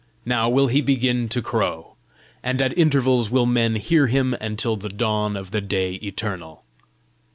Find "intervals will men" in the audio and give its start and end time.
2.75-3.75